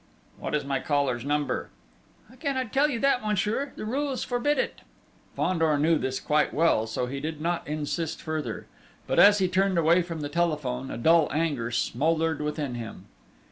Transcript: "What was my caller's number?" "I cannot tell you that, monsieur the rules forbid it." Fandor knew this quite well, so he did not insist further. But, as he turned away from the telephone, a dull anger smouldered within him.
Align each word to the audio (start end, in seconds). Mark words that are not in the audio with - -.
"What 0.39 0.53
was 0.53 0.65
my 0.65 0.79
caller's 0.79 1.23
number?" 1.23 1.69
"I 2.27 2.35
cannot 2.35 2.73
tell 2.73 2.89
you 2.89 2.99
that, 3.01 3.23
monsieur 3.23 3.71
the 3.75 3.85
rules 3.85 4.23
forbid 4.23 4.57
it." 4.57 4.81
Fandor 5.35 5.77
knew 5.77 5.99
this 5.99 6.19
quite 6.19 6.55
well, 6.55 6.87
so 6.87 7.05
he 7.05 7.19
did 7.19 7.39
not 7.39 7.67
insist 7.67 8.19
further. 8.19 8.65
But, 9.05 9.19
as 9.19 9.37
he 9.37 9.47
turned 9.47 9.77
away 9.77 10.01
from 10.01 10.21
the 10.21 10.27
telephone, 10.29 10.89
a 10.89 10.97
dull 10.97 11.27
anger 11.31 11.69
smouldered 11.69 12.41
within 12.41 12.73
him. 12.73 13.05